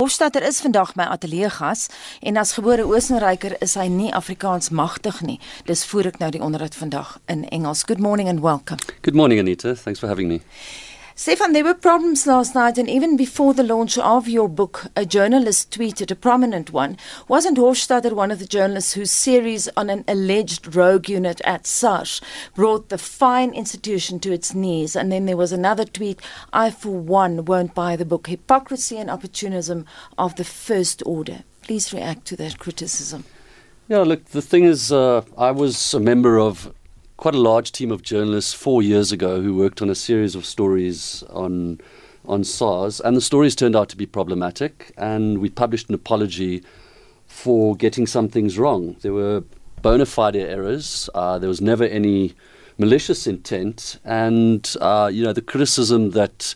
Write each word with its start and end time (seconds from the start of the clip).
Hofstadter 0.00 0.42
is 0.42 0.62
vandag 0.64 0.94
my 0.96 1.04
ateljee 1.12 1.50
gas 1.52 1.88
en 2.24 2.36
as 2.40 2.54
gebore 2.56 2.86
Oostenryker 2.88 3.58
is 3.60 3.74
hy 3.76 3.84
nie 3.92 4.08
Afrikaans 4.16 4.70
magtig 4.72 5.18
nie. 5.20 5.36
Dis 5.68 5.82
voor 5.90 6.08
ek 6.08 6.16
nou 6.22 6.30
die 6.32 6.40
onderhoud 6.40 6.72
vandag 6.72 7.18
in 7.28 7.42
Engels. 7.52 7.84
Good 7.84 8.00
morning 8.00 8.30
and 8.32 8.40
welcome. 8.40 8.80
Good 9.04 9.14
morning 9.14 9.44
Anita. 9.44 9.74
Thanks 9.74 10.00
for 10.00 10.08
having 10.08 10.32
me. 10.32 10.40
Stephan, 11.20 11.52
there 11.52 11.64
were 11.64 11.74
problems 11.74 12.26
last 12.26 12.54
night, 12.54 12.78
and 12.78 12.88
even 12.88 13.14
before 13.14 13.52
the 13.52 13.62
launch 13.62 13.98
of 13.98 14.26
your 14.26 14.48
book, 14.48 14.86
a 14.96 15.04
journalist 15.04 15.70
tweeted, 15.70 16.10
a 16.10 16.14
prominent 16.14 16.72
one. 16.72 16.96
Wasn't 17.28 17.58
Hofstatter 17.58 18.14
one 18.14 18.30
of 18.30 18.38
the 18.38 18.46
journalists 18.46 18.94
whose 18.94 19.10
series 19.10 19.68
on 19.76 19.90
an 19.90 20.02
alleged 20.08 20.74
rogue 20.74 21.10
unit 21.10 21.42
at 21.44 21.66
SARS 21.66 22.22
brought 22.54 22.88
the 22.88 22.96
fine 22.96 23.52
institution 23.52 24.18
to 24.20 24.32
its 24.32 24.54
knees? 24.54 24.96
And 24.96 25.12
then 25.12 25.26
there 25.26 25.36
was 25.36 25.52
another 25.52 25.84
tweet 25.84 26.22
I, 26.54 26.70
for 26.70 26.98
one, 26.98 27.44
won't 27.44 27.74
buy 27.74 27.96
the 27.96 28.06
book 28.06 28.28
Hypocrisy 28.28 28.96
and 28.96 29.10
Opportunism 29.10 29.84
of 30.16 30.36
the 30.36 30.44
First 30.44 31.02
Order. 31.04 31.44
Please 31.60 31.92
react 31.92 32.24
to 32.28 32.36
that 32.36 32.58
criticism. 32.58 33.24
Yeah, 33.88 33.98
look, 33.98 34.24
the 34.30 34.40
thing 34.40 34.64
is, 34.64 34.90
uh, 34.90 35.20
I 35.36 35.50
was 35.50 35.92
a 35.92 36.00
member 36.00 36.40
of 36.40 36.72
quite 37.20 37.34
a 37.34 37.38
large 37.38 37.70
team 37.70 37.92
of 37.92 38.00
journalists 38.00 38.54
four 38.54 38.82
years 38.82 39.12
ago 39.12 39.42
who 39.42 39.54
worked 39.54 39.82
on 39.82 39.90
a 39.90 39.94
series 39.94 40.34
of 40.34 40.46
stories 40.46 41.22
on 41.28 41.78
on 42.24 42.44
SARS, 42.44 43.00
and 43.00 43.16
the 43.16 43.20
stories 43.20 43.54
turned 43.54 43.76
out 43.76 43.88
to 43.90 43.96
be 43.96 44.06
problematic. 44.06 44.92
And 44.96 45.38
we 45.38 45.48
published 45.50 45.88
an 45.88 45.94
apology 45.94 46.62
for 47.26 47.76
getting 47.76 48.06
some 48.06 48.28
things 48.28 48.58
wrong. 48.58 48.96
There 49.00 49.12
were 49.12 49.42
bona 49.82 50.06
fide 50.06 50.36
errors. 50.36 51.08
Uh, 51.14 51.38
there 51.38 51.48
was 51.48 51.60
never 51.60 51.84
any 51.84 52.34
malicious 52.78 53.26
intent, 53.26 53.98
and 54.02 54.74
uh, 54.80 55.10
you 55.12 55.22
know 55.22 55.34
the 55.34 55.42
criticism 55.42 56.12
that 56.12 56.54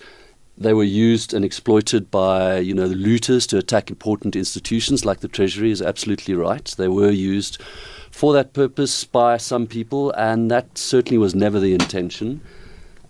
they 0.56 0.72
were 0.72 0.84
used 0.84 1.34
and 1.34 1.44
exploited 1.44 2.10
by 2.10 2.58
you 2.58 2.72
know 2.72 2.88
the 2.88 2.94
looters 2.94 3.46
to 3.48 3.58
attack 3.58 3.90
important 3.90 4.34
institutions 4.34 5.04
like 5.04 5.20
the 5.20 5.28
Treasury 5.28 5.70
is 5.70 5.82
absolutely 5.82 6.34
right. 6.34 6.74
They 6.78 6.88
were 6.88 7.10
used 7.10 7.60
for 8.14 8.32
that 8.32 8.52
purpose 8.52 9.02
by 9.02 9.36
some 9.36 9.66
people, 9.66 10.12
and 10.12 10.48
that 10.48 10.78
certainly 10.78 11.18
was 11.18 11.34
never 11.34 11.58
the 11.58 11.74
intention. 11.74 12.40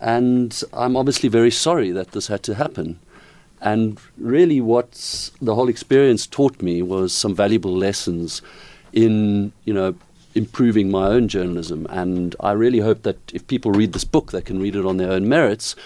And 0.00 0.62
I'm 0.72 0.96
obviously 0.96 1.28
very 1.28 1.50
sorry 1.50 1.90
that 1.90 2.12
this 2.12 2.28
had 2.28 2.42
to 2.44 2.54
happen. 2.54 2.98
And 3.60 3.98
really, 4.16 4.62
what 4.62 5.30
the 5.42 5.54
whole 5.54 5.68
experience 5.68 6.26
taught 6.26 6.62
me 6.62 6.80
was 6.80 7.12
some 7.12 7.34
valuable 7.34 7.76
lessons 7.76 8.40
in, 8.94 9.52
you 9.66 9.74
know, 9.74 9.94
improving 10.34 10.90
my 10.90 11.06
own 11.08 11.28
journalism. 11.28 11.86
And 11.90 12.34
I 12.40 12.52
really 12.52 12.80
hope 12.80 13.02
that 13.02 13.18
if 13.34 13.46
people 13.46 13.72
read 13.72 13.92
this 13.92 14.04
book, 14.04 14.32
they 14.32 14.40
can 14.40 14.58
read 14.58 14.74
it 14.74 14.86
on 14.86 14.96
their 14.96 15.12
own 15.12 15.28
merits 15.28 15.76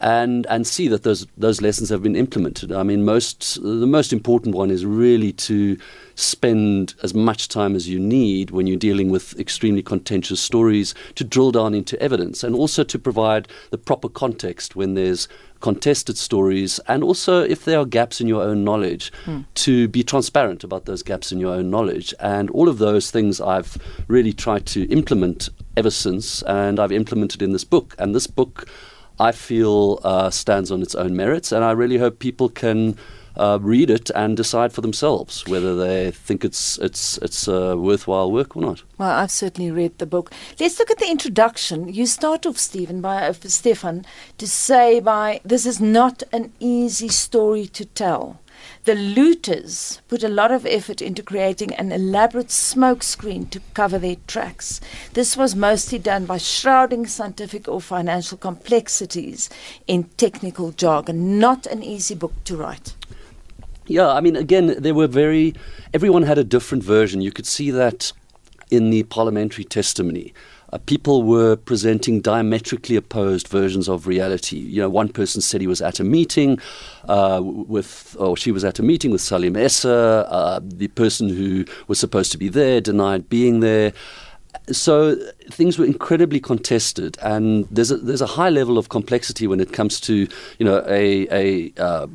and 0.00 0.46
and 0.46 0.66
see 0.66 0.88
that 0.88 1.02
those 1.02 1.26
those 1.36 1.60
lessons 1.60 1.88
have 1.90 2.02
been 2.02 2.16
implemented. 2.16 2.72
I 2.72 2.82
mean, 2.82 3.04
most 3.04 3.60
the 3.62 3.86
most 3.86 4.12
important 4.12 4.54
one 4.54 4.70
is 4.70 4.86
really 4.86 5.32
to 5.32 5.76
spend 6.14 6.94
as 7.02 7.14
much 7.14 7.46
time 7.46 7.76
as 7.76 7.88
you 7.88 7.98
need 7.98 8.50
when 8.50 8.66
you're 8.66 8.76
dealing 8.76 9.08
with 9.08 9.38
extremely 9.38 9.82
contentious 9.82 10.40
stories 10.40 10.92
to 11.14 11.22
drill 11.22 11.52
down 11.52 11.74
into 11.74 12.00
evidence 12.02 12.42
and 12.42 12.56
also 12.56 12.82
to 12.82 12.98
provide 12.98 13.46
the 13.70 13.78
proper 13.78 14.08
context 14.08 14.74
when 14.74 14.94
there's 14.94 15.28
contested 15.60 16.18
stories 16.18 16.80
and 16.88 17.04
also 17.04 17.42
if 17.42 17.64
there 17.64 17.78
are 17.78 17.84
gaps 17.84 18.20
in 18.20 18.26
your 18.26 18.42
own 18.42 18.64
knowledge 18.64 19.12
hmm. 19.24 19.42
to 19.54 19.86
be 19.86 20.02
transparent 20.02 20.64
about 20.64 20.86
those 20.86 21.04
gaps 21.04 21.30
in 21.30 21.38
your 21.38 21.54
own 21.54 21.70
knowledge 21.70 22.12
and 22.18 22.50
all 22.50 22.68
of 22.68 22.78
those 22.78 23.12
things 23.12 23.40
I've 23.40 23.78
really 24.08 24.32
tried 24.32 24.66
to 24.66 24.88
implement 24.88 25.50
ever 25.76 25.90
since 25.90 26.42
and 26.42 26.80
I've 26.80 26.92
implemented 26.92 27.42
in 27.42 27.52
this 27.52 27.64
book 27.64 27.94
and 27.96 28.12
this 28.12 28.26
book 28.26 28.68
I 29.20 29.32
feel 29.32 30.00
uh, 30.04 30.30
stands 30.30 30.70
on 30.70 30.82
its 30.82 30.94
own 30.94 31.16
merits, 31.16 31.52
and 31.52 31.64
I 31.64 31.72
really 31.72 31.98
hope 31.98 32.18
people 32.18 32.48
can 32.48 32.96
uh, 33.38 33.58
read 33.60 33.88
it 33.88 34.10
and 34.14 34.36
decide 34.36 34.72
for 34.72 34.80
themselves 34.80 35.46
whether 35.46 35.76
they 35.76 36.10
think 36.10 36.44
it's 36.44 36.76
it's 36.78 37.18
it's 37.18 37.48
uh, 37.48 37.74
worthwhile 37.76 38.30
work 38.30 38.56
or 38.56 38.62
not. 38.62 38.82
Well, 38.98 39.10
I've 39.10 39.30
certainly 39.30 39.70
read 39.70 39.98
the 39.98 40.06
book. 40.06 40.32
Let's 40.58 40.78
look 40.78 40.90
at 40.90 40.98
the 40.98 41.10
introduction. 41.10 41.92
You 41.92 42.06
start 42.06 42.46
off, 42.46 42.58
Stephen, 42.58 43.00
by 43.00 43.28
uh, 43.28 43.32
Stephan, 43.32 44.04
to 44.38 44.46
say 44.46 45.00
by 45.00 45.40
this 45.44 45.66
is 45.66 45.80
not 45.80 46.22
an 46.32 46.52
easy 46.58 47.08
story 47.08 47.66
to 47.66 47.84
tell. 47.84 48.40
The 48.84 48.94
looters 48.94 50.00
put 50.08 50.22
a 50.22 50.28
lot 50.28 50.50
of 50.50 50.64
effort 50.64 51.02
into 51.02 51.22
creating 51.22 51.74
an 51.74 51.92
elaborate 51.92 52.48
smokescreen 52.48 53.50
to 53.50 53.60
cover 53.74 53.98
their 53.98 54.16
tracks. 54.26 54.80
This 55.12 55.36
was 55.36 55.54
mostly 55.54 55.98
done 55.98 56.26
by 56.26 56.38
shrouding 56.38 57.06
scientific 57.06 57.68
or 57.68 57.80
financial 57.80 58.38
complexities 58.38 59.50
in 59.86 60.04
technical 60.16 60.72
jargon. 60.72 61.38
Not 61.38 61.66
an 61.66 61.82
easy 61.82 62.14
book 62.14 62.32
to 62.44 62.56
write. 62.56 62.94
Yeah, 63.86 64.08
I 64.08 64.20
mean, 64.20 64.36
again, 64.36 64.74
there 64.78 64.94
were 64.94 65.06
very, 65.06 65.54
everyone 65.94 66.22
had 66.22 66.38
a 66.38 66.44
different 66.44 66.84
version. 66.84 67.20
You 67.20 67.32
could 67.32 67.46
see 67.46 67.70
that 67.70 68.12
in 68.70 68.90
the 68.90 69.02
parliamentary 69.04 69.64
testimony 69.64 70.34
uh, 70.72 70.78
people 70.86 71.22
were 71.22 71.56
presenting 71.56 72.20
diametrically 72.20 72.96
opposed 72.96 73.48
versions 73.48 73.88
of 73.88 74.06
reality. 74.06 74.58
You 74.58 74.82
know, 74.82 74.90
one 74.90 75.08
person 75.08 75.40
said 75.40 75.60
he 75.60 75.66
was 75.66 75.80
at 75.80 76.00
a 76.00 76.04
meeting 76.04 76.58
uh, 77.08 77.40
with, 77.42 78.16
or 78.18 78.36
she 78.36 78.52
was 78.52 78.64
at 78.64 78.78
a 78.78 78.82
meeting 78.82 79.10
with 79.10 79.20
Salim 79.20 79.56
Essa. 79.56 80.26
Uh, 80.28 80.60
the 80.62 80.88
person 80.88 81.28
who 81.28 81.64
was 81.86 81.98
supposed 81.98 82.32
to 82.32 82.38
be 82.38 82.48
there 82.48 82.80
denied 82.80 83.28
being 83.28 83.60
there. 83.60 83.92
So 84.70 85.16
things 85.50 85.78
were 85.78 85.84
incredibly 85.84 86.40
contested, 86.40 87.16
and 87.22 87.66
there's 87.70 87.90
a, 87.90 87.96
there's 87.96 88.20
a 88.20 88.26
high 88.26 88.50
level 88.50 88.76
of 88.76 88.88
complexity 88.88 89.46
when 89.46 89.60
it 89.60 89.72
comes 89.72 90.00
to 90.00 90.26
you 90.58 90.64
know 90.64 90.84
a 90.86 91.26
a 91.78 92.08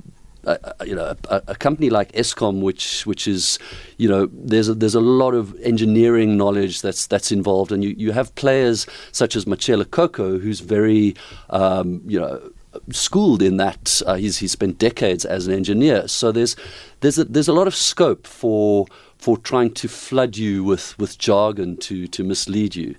uh, 0.46 0.58
you 0.86 0.96
know, 0.96 1.16
a, 1.30 1.42
a, 1.48 1.56
company 1.56 1.90
like 1.90 2.12
Eskom, 2.12 2.62
which 2.62 3.06
which 3.06 3.28
is, 3.28 3.60
you 3.98 4.10
know, 4.10 4.30
there's 4.34 4.68
a, 4.68 4.74
there's 4.74 4.96
a 4.96 5.00
lot 5.00 5.34
of 5.34 5.60
engineering 5.62 6.36
knowledge 6.38 6.82
that's 6.82 7.08
that's 7.08 7.32
involved, 7.32 7.72
and 7.72 7.84
you, 7.84 7.96
you 7.98 8.12
have 8.12 8.34
players 8.36 8.86
such 9.12 9.36
as 9.36 9.46
Matshela 9.46 9.90
Koko, 9.90 10.40
who's 10.40 10.60
very, 10.60 11.16
um, 11.50 12.02
you 12.06 12.20
know. 12.20 12.52
Schooled 12.90 13.44
in 13.44 13.58
that, 13.58 14.02
uh, 14.08 14.16
he's 14.16 14.40
he's 14.40 14.52
spent 14.52 14.80
decades 14.80 15.26
as 15.26 15.46
an 15.46 15.54
engineer. 15.54 16.08
So 16.08 16.32
there's 16.32 16.56
there's 17.02 17.20
a, 17.20 17.26
there's 17.26 17.48
a 17.48 17.54
lot 17.54 17.68
of 17.68 17.76
scope 17.76 18.26
for 18.26 18.88
for 19.16 19.38
trying 19.38 19.76
to 19.76 19.88
flood 19.88 20.38
you 20.38 20.64
with, 20.64 20.98
with 20.98 21.20
jargon 21.20 21.78
to 21.78 22.08
to 22.08 22.24
mislead 22.24 22.76
you 22.76 22.96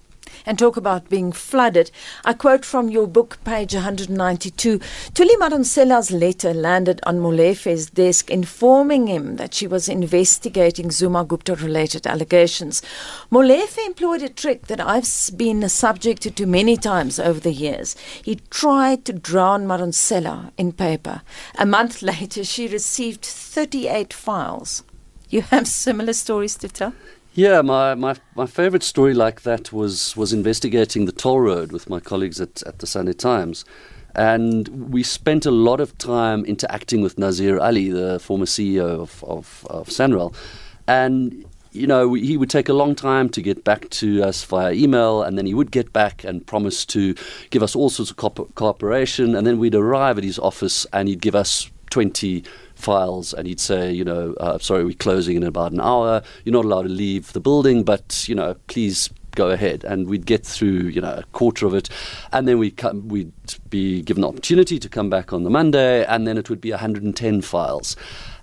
and 0.47 0.59
talk 0.59 0.77
about 0.77 1.09
being 1.09 1.33
flooded. 1.33 1.91
I 2.25 2.33
quote 2.33 2.65
from 2.65 2.89
your 2.89 3.07
book, 3.07 3.39
page 3.45 3.75
192. 3.75 4.79
Thuli 4.79 5.37
Madonsela's 5.39 6.11
letter 6.11 6.53
landed 6.53 7.01
on 7.05 7.21
Molefe's 7.21 7.91
desk, 7.91 8.31
informing 8.31 9.07
him 9.07 9.37
that 9.37 9.55
she 9.55 9.67
was 9.67 9.89
investigating 9.89 10.91
Zuma 10.91 11.25
Gupta 11.25 11.55
related 11.55 12.07
allegations. 12.07 12.83
Molefe 13.31 13.85
employed 13.87 14.23
a 14.23 14.29
trick 14.29 14.67
that 14.67 14.81
I've 14.81 15.09
been 15.37 15.69
subjected 15.69 16.37
to 16.37 16.47
many 16.47 16.77
times 16.77 17.19
over 17.19 17.41
the 17.41 17.53
years. 17.53 17.97
He 18.23 18.37
tried 18.51 19.05
to 19.07 19.13
drown 19.13 19.67
Madonsela 19.67 20.51
in 20.57 20.73
paper. 20.73 21.23
A 21.59 21.67
month 21.67 22.03
later, 22.13 22.45
she 22.45 22.69
received 22.69 23.25
38 23.25 24.13
files. 24.13 24.83
You 25.29 25.43
have 25.43 25.67
similar 25.67 26.13
stories 26.13 26.57
to 26.57 26.69
tell? 26.69 26.93
Yeah, 27.37 27.63
my, 27.63 27.97
my, 27.97 28.15
my 28.37 28.47
favorite 28.47 28.85
story 28.85 29.13
like 29.13 29.43
that 29.43 29.73
was, 29.73 30.17
was 30.17 30.33
investigating 30.33 31.07
the 31.07 31.13
toll 31.13 31.41
road 31.41 31.73
with 31.73 31.91
my 31.91 31.99
colleagues 31.99 32.41
at, 32.41 32.63
at 32.63 32.79
the 32.79 32.87
Sunday 32.87 33.13
Times. 33.13 33.65
And 34.15 34.69
we 34.93 35.03
spent 35.03 35.45
a 35.45 35.51
lot 35.51 35.81
of 35.81 35.99
time 35.99 36.45
interacting 36.45 37.03
with 37.03 37.19
Nazir 37.19 37.59
Alli, 37.59 37.91
the 37.91 38.21
former 38.21 38.45
CEO 38.45 39.01
of, 39.01 39.25
of, 39.25 39.67
of. 39.69 40.41
And, 40.87 41.45
you 41.73 41.89
know, 41.89 42.15
he 42.15 42.37
would 42.37 42.51
take 42.51 42.69
a 42.69 42.73
long 42.73 42.95
time 42.95 43.29
to 43.31 43.43
get 43.43 43.65
back 43.65 43.91
to 43.91 44.23
us 44.23 44.45
via 44.45 44.73
email, 44.73 45.25
and 45.25 45.37
then 45.37 45.47
he 45.47 45.55
would 45.55 45.73
get 45.73 45.93
back 45.93 46.23
and 46.23 46.47
promise 46.47 46.87
to 46.87 47.17
give 47.51 47.65
us 47.65 47.75
all 47.75 47.91
sorts 47.91 48.13
of 48.13 48.17
co- 48.17 48.49
cooperation. 48.55 49.35
And 49.35 49.45
then 49.45 49.59
we'd 49.59 49.75
arrive 49.75 50.19
at 50.19 50.23
his 50.23 50.39
office, 50.39 50.87
and 50.93 51.09
he'd 51.09 51.21
give 51.21 51.35
us 51.35 51.69
20 51.91 52.45
files 52.85 53.33
and 53.33 53.49
he'd 53.49 53.61
say, 53.61 53.91
you 53.93 54.05
know, 54.05 54.35
uh, 54.35 54.59
sorry, 54.59 54.85
we're 54.85 54.93
closing 54.93 55.37
in 55.37 55.43
about 55.43 55.73
an 55.73 55.81
hour. 55.81 56.23
You're 56.45 56.53
not 56.53 56.67
allowed 56.67 56.83
to 56.83 56.89
leave 56.89 57.33
the 57.33 57.41
building, 57.41 57.83
but, 57.83 58.29
you 58.29 58.35
know, 58.35 58.55
please 58.67 59.11
go 59.35 59.51
ahead. 59.51 59.85
And 59.85 60.07
we'd 60.07 60.27
get 60.27 60.45
through, 60.47 60.89
you 60.89 61.01
know, 61.01 61.15
a 61.15 61.25
quarter 61.33 61.67
of 61.67 61.75
it. 61.75 61.89
And 62.33 62.47
then 62.47 62.59
we'd, 62.59 62.77
come, 62.77 63.09
we'd 63.09 63.33
be 63.71 64.03
given 64.03 64.21
the 64.21 64.29
opportunity 64.29 64.79
to 64.79 64.89
come 64.89 65.11
back 65.11 65.33
on 65.33 65.45
the 65.45 65.51
Monday, 65.51 66.05
and 66.05 66.27
then 66.27 66.39
it 66.39 66.49
would 66.51 66.61
be 66.61 66.71
110 66.71 67.41
files. 67.43 67.97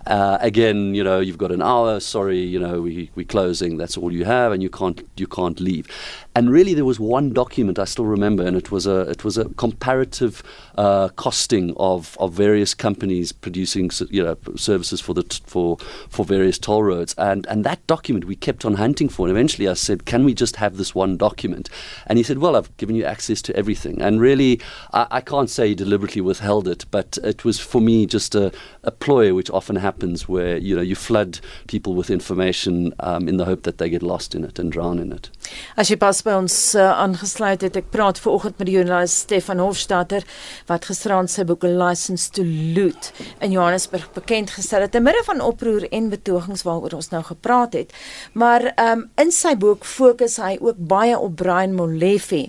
Uh, 0.06 0.36
again, 0.40 0.94
you 0.94 1.04
know, 1.04 1.20
you've 1.20 1.38
got 1.38 1.52
an 1.52 1.62
hour. 1.62 2.00
Sorry, 2.00 2.40
you 2.40 2.58
know, 2.58 2.82
we 2.82 3.10
we're 3.14 3.24
closing. 3.24 3.76
That's 3.76 3.96
all 3.96 4.12
you 4.12 4.24
have, 4.24 4.50
and 4.50 4.60
you 4.60 4.68
can't 4.68 5.00
you 5.16 5.28
can't 5.28 5.60
leave. 5.60 5.86
And 6.34 6.50
really, 6.50 6.72
there 6.72 6.84
was 6.84 6.98
one 6.98 7.32
document 7.32 7.78
I 7.78 7.84
still 7.84 8.06
remember, 8.06 8.42
and 8.46 8.56
it 8.56 8.70
was 8.70 8.86
a 8.86 9.00
it 9.10 9.22
was 9.22 9.36
a 9.36 9.44
comparative 9.50 10.42
uh, 10.76 11.08
costing 11.08 11.74
of, 11.76 12.16
of 12.18 12.32
various 12.32 12.72
companies 12.72 13.32
producing 13.32 13.90
you 14.08 14.22
know 14.22 14.36
services 14.56 15.00
for 15.00 15.12
the 15.12 15.24
t- 15.24 15.42
for 15.44 15.76
for 16.08 16.24
various 16.24 16.58
toll 16.58 16.84
roads. 16.84 17.14
And 17.18 17.46
and 17.48 17.64
that 17.64 17.86
document 17.86 18.24
we 18.24 18.36
kept 18.36 18.64
on 18.64 18.74
hunting 18.74 19.10
for. 19.10 19.26
And 19.26 19.36
eventually, 19.36 19.68
I 19.68 19.74
said, 19.74 20.06
"Can 20.06 20.24
we 20.24 20.32
just 20.32 20.56
have 20.56 20.78
this 20.78 20.94
one 20.94 21.18
document?" 21.18 21.68
And 22.06 22.16
he 22.16 22.22
said, 22.22 22.38
"Well, 22.38 22.56
I've 22.56 22.74
given 22.78 22.96
you 22.96 23.04
access 23.04 23.42
to 23.42 23.56
everything." 23.56 24.00
And 24.00 24.18
really, 24.18 24.58
I, 24.94 25.06
I 25.10 25.20
can't 25.20 25.50
say 25.50 25.68
he 25.68 25.74
deliberately 25.74 26.22
withheld 26.22 26.66
it, 26.66 26.86
but 26.90 27.18
it 27.22 27.44
was 27.44 27.60
for 27.60 27.82
me 27.82 28.06
just 28.06 28.34
a, 28.34 28.52
a 28.84 28.90
ploy, 28.90 29.34
which 29.34 29.50
often 29.50 29.76
happens 29.76 30.28
where 30.28 30.56
you 30.56 30.74
know 30.74 30.82
you 30.82 30.94
flood 30.94 31.40
people 31.66 31.94
with 31.94 32.08
information 32.10 32.94
um, 33.00 33.28
in 33.28 33.36
the 33.36 33.44
hope 33.44 33.64
that 33.64 33.76
they 33.76 33.90
get 33.90 34.02
lost 34.02 34.34
in 34.34 34.44
it 34.44 34.58
and 34.58 34.72
drown 34.72 34.98
in 34.98 35.12
it. 35.12 35.28
As 35.76 35.90
jy 35.90 35.96
pas 36.22 36.30
by 36.30 36.38
ons 36.38 36.56
uh, 36.78 36.82
aangesluit 37.02 37.62
het, 37.64 37.76
ek 37.78 37.88
praat 37.90 38.18
ver 38.22 38.34
oggend 38.36 38.58
met 38.60 38.68
die 38.68 38.76
joernalis 38.76 39.14
Stefan 39.24 39.58
Hofstadter 39.62 40.22
wat 40.68 40.86
gisteraan 40.86 41.28
sy 41.30 41.42
boek 41.48 41.64
License 41.66 42.30
to 42.36 42.44
Loot 42.46 43.10
in 43.42 43.54
Johannesburg 43.54 44.06
bekend 44.14 44.52
gestel 44.54 44.84
het 44.86 44.94
te 44.94 45.02
midde 45.02 45.22
van 45.26 45.42
oproer 45.42 45.88
en 45.90 46.10
betogings 46.12 46.62
waaroor 46.66 46.94
ons 47.00 47.10
nou 47.10 47.22
gepraat 47.26 47.74
het. 47.74 47.94
Maar 48.38 48.68
um, 48.78 49.06
in 49.18 49.34
sy 49.34 49.54
boek 49.58 49.86
fokus 49.88 50.38
hy 50.42 50.56
ook 50.62 50.78
baie 50.78 51.18
op 51.18 51.34
Brian 51.42 51.74
Molefe. 51.78 52.44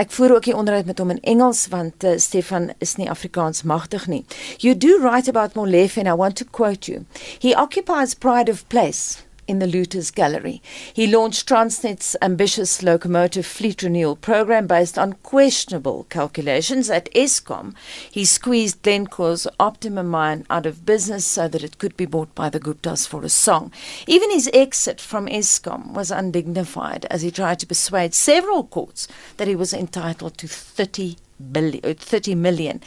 Ek 0.00 0.12
voer 0.16 0.38
ook 0.38 0.48
die 0.48 0.56
onderhoud 0.56 0.88
met 0.88 1.02
hom 1.02 1.12
in 1.16 1.24
Engels 1.36 1.66
want 1.72 2.06
uh, 2.08 2.16
Stefan 2.16 2.70
is 2.80 2.96
nie 2.96 3.10
Afrikaans 3.10 3.66
magtig 3.68 4.08
nie. 4.08 4.24
You 4.64 4.76
do 4.76 4.96
write 5.02 5.28
about 5.28 5.58
Molefe 5.58 6.00
and 6.00 6.08
I 6.08 6.16
want 6.16 6.40
to 6.40 6.48
quote 6.48 6.88
you. 6.88 7.04
He 7.40 7.52
occupies 7.52 8.14
pride 8.14 8.48
of 8.48 8.64
place 8.72 9.20
in 9.50 9.58
the 9.58 9.66
Looters 9.66 10.12
Gallery. 10.12 10.62
He 10.94 11.08
launched 11.08 11.48
Transnet's 11.48 12.16
ambitious 12.22 12.84
locomotive 12.84 13.44
fleet 13.44 13.82
renewal 13.82 14.14
program 14.14 14.68
based 14.68 14.96
on 14.96 15.14
questionable 15.24 16.06
calculations 16.08 16.88
at 16.88 17.12
Eskom. 17.12 17.74
He 18.08 18.24
squeezed 18.24 18.82
Glencore's 18.82 19.48
Optimum 19.58 20.06
mine 20.06 20.46
out 20.48 20.66
of 20.66 20.86
business 20.86 21.26
so 21.26 21.48
that 21.48 21.64
it 21.64 21.78
could 21.78 21.96
be 21.96 22.06
bought 22.06 22.32
by 22.36 22.48
the 22.48 22.60
Guptas 22.60 23.08
for 23.08 23.24
a 23.24 23.28
song. 23.28 23.72
Even 24.06 24.30
his 24.30 24.48
exit 24.54 25.00
from 25.00 25.26
Eskom 25.26 25.94
was 25.94 26.12
undignified 26.12 27.06
as 27.10 27.22
he 27.22 27.32
tried 27.32 27.58
to 27.58 27.66
persuade 27.66 28.14
several 28.14 28.62
courts 28.62 29.08
that 29.36 29.48
he 29.48 29.56
was 29.56 29.72
entitled 29.72 30.38
to 30.38 30.46
30 30.46 31.16
billion, 31.50 31.84
uh, 31.84 31.94
30 31.98 32.36
million. 32.36 32.80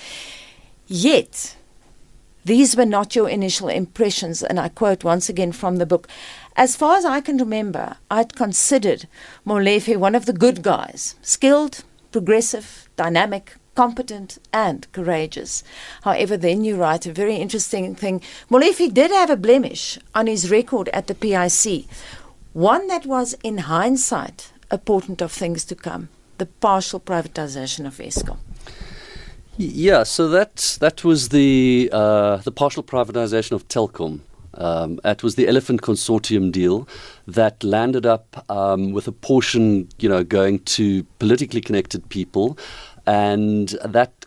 Yet, 0.88 1.58
these 2.46 2.76
were 2.76 2.86
not 2.86 3.16
your 3.16 3.30
initial 3.30 3.70
impressions, 3.70 4.44
and 4.44 4.60
I 4.60 4.68
quote 4.68 5.06
once 5.06 5.30
again 5.30 5.54
from 5.54 5.78
the 5.78 5.86
book. 5.86 6.10
As 6.56 6.76
far 6.76 6.98
as 6.98 7.06
I 7.06 7.20
can 7.20 7.38
remember, 7.38 7.98
I'd 8.12 8.36
considered 8.36 9.08
Molefe 9.46 9.98
one 9.98 10.14
of 10.14 10.26
the 10.28 10.34
good 10.34 10.62
guys, 10.62 11.16
skilled, 11.24 11.84
progressive, 12.12 12.90
dynamic, 12.96 13.56
competent, 13.76 14.38
and 14.54 14.92
courageous. 14.92 15.64
However, 16.04 16.38
then 16.38 16.64
you 16.64 16.76
write 16.76 17.08
a 17.08 17.14
very 17.14 17.38
interesting 17.38 17.96
thing. 17.96 18.22
Molefe 18.52 18.94
did 18.94 19.10
have 19.10 19.32
a 19.32 19.38
blemish 19.38 19.98
on 20.14 20.28
his 20.28 20.52
record 20.52 20.90
at 20.90 21.08
the 21.08 21.16
PIC, 21.16 21.88
one 22.54 22.88
that 22.88 23.08
was, 23.08 23.34
in 23.44 23.58
hindsight, 23.58 24.54
a 24.70 24.78
portent 24.78 25.22
of 25.22 25.32
things 25.32 25.64
to 25.66 25.76
come 25.76 26.10
the 26.40 26.46
partial 26.46 27.00
privatization 27.00 27.86
of 27.86 27.98
Eskom. 27.98 28.38
Yeah, 29.58 30.04
so 30.04 30.28
that 30.30 30.78
that 30.80 31.04
was 31.04 31.30
the 31.30 31.90
uh, 31.94 32.38
the 32.38 32.52
partial 32.52 32.84
privatization 32.84 33.52
of 33.52 33.68
Telkom. 33.68 34.22
Um, 34.56 35.00
it 35.04 35.24
was 35.24 35.36
the 35.36 35.48
Elephant 35.48 35.82
Consortium 35.82 36.52
deal 36.52 36.88
that 37.28 37.64
landed 37.64 38.06
up 38.06 38.46
um, 38.50 38.92
with 38.92 39.08
a 39.08 39.12
portion, 39.12 39.88
you 40.00 40.10
know, 40.10 40.24
going 40.24 40.60
to 40.60 41.04
politically 41.20 41.62
connected 41.62 42.08
people, 42.10 42.58
and 43.06 43.70
that 43.84 44.26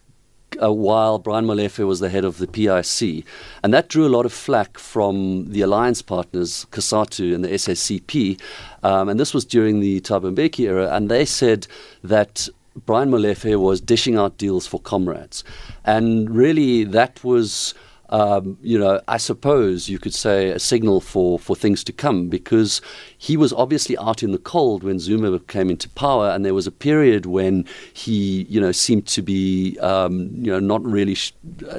uh, 0.62 0.72
while 0.72 1.18
Brian 1.18 1.46
Molefe 1.46 1.86
was 1.86 2.00
the 2.00 2.08
head 2.08 2.24
of 2.24 2.38
the 2.38 2.46
PIC. 2.46 3.24
And 3.62 3.74
that 3.74 3.88
drew 3.88 4.06
a 4.06 4.08
lot 4.08 4.26
of 4.26 4.32
flack 4.32 4.78
from 4.78 5.50
the 5.50 5.60
alliance 5.60 6.02
partners, 6.02 6.66
COSATU 6.70 7.34
and 7.34 7.44
the 7.44 7.48
SACP. 7.48 8.40
Um, 8.82 9.08
and 9.08 9.18
this 9.18 9.34
was 9.34 9.44
during 9.44 9.80
the 9.80 10.00
Thabo 10.00 10.58
era. 10.60 10.94
And 10.94 11.10
they 11.10 11.24
said 11.24 11.66
that 12.02 12.48
Brian 12.84 13.10
Molefe 13.10 13.58
was 13.58 13.80
dishing 13.80 14.16
out 14.16 14.38
deals 14.38 14.66
for 14.66 14.80
comrades. 14.80 15.44
And 15.84 16.30
really, 16.30 16.84
that 16.84 17.22
was. 17.24 17.74
Um, 18.10 18.56
you 18.62 18.78
know, 18.78 19.00
I 19.08 19.16
suppose 19.16 19.88
you 19.88 19.98
could 19.98 20.14
say 20.14 20.50
a 20.50 20.58
signal 20.58 21.00
for, 21.00 21.38
for 21.38 21.56
things 21.56 21.82
to 21.84 21.92
come 21.92 22.28
because 22.28 22.80
he 23.18 23.36
was 23.36 23.52
obviously 23.52 23.98
out 23.98 24.22
in 24.22 24.32
the 24.32 24.38
cold 24.38 24.84
when 24.84 24.98
Zuma 24.98 25.38
came 25.40 25.70
into 25.70 25.88
power, 25.90 26.30
and 26.30 26.44
there 26.44 26.54
was 26.54 26.66
a 26.66 26.70
period 26.70 27.26
when 27.26 27.64
he, 27.92 28.46
you 28.48 28.60
know, 28.60 28.72
seemed 28.72 29.06
to 29.08 29.22
be, 29.22 29.78
um, 29.80 30.30
you 30.34 30.52
know, 30.52 30.60
not 30.60 30.84
really, 30.84 31.14
sh- 31.14 31.32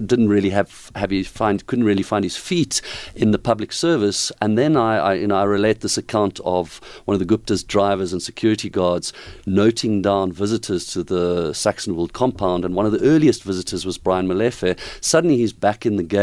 didn't 0.05 0.27
really 0.27 0.49
have 0.49 0.91
have 0.95 1.11
his 1.11 1.27
find, 1.27 1.65
couldn't 1.67 1.85
really 1.85 2.03
find 2.03 2.23
his 2.25 2.35
feet 2.35 2.81
in 3.15 3.31
the 3.31 3.39
public 3.39 3.71
service. 3.71 4.31
And 4.41 4.57
then 4.57 4.75
I, 4.75 4.97
I, 4.97 5.13
you 5.13 5.27
know, 5.27 5.37
I 5.37 5.43
relate 5.43 5.79
this 5.81 5.97
account 5.97 6.39
of 6.43 6.81
one 7.05 7.15
of 7.15 7.19
the 7.19 7.25
Gupta's 7.25 7.63
drivers 7.63 8.11
and 8.11 8.21
security 8.21 8.69
guards 8.69 9.13
noting 9.45 10.01
down 10.01 10.31
visitors 10.31 10.85
to 10.87 11.03
the 11.03 11.51
Saxonwold 11.51 12.11
compound, 12.11 12.65
and 12.65 12.75
one 12.75 12.85
of 12.85 12.91
the 12.91 13.03
earliest 13.03 13.43
visitors 13.43 13.85
was 13.85 13.97
Brian 13.97 14.27
Molefe. 14.27 14.77
Suddenly, 15.01 15.37
he's 15.37 15.53
back 15.53 15.85
in 15.85 15.95
the 15.95 16.03
game, 16.03 16.16